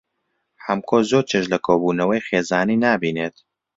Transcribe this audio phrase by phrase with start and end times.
[0.65, 3.35] حەمکۆ زۆر چێژ لە کۆبوونەوەی خێزانی نابینێت.